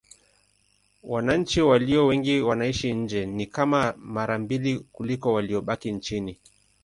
Wananchi 1.03 1.61
walio 1.61 2.05
wengi 2.07 2.41
wanaishi 2.41 2.93
nje: 2.93 3.25
ni 3.25 3.45
kama 3.45 3.93
mara 3.97 4.37
mbili 4.39 4.79
kuliko 4.79 5.33
waliobaki 5.33 5.91
nchini. 5.91 6.37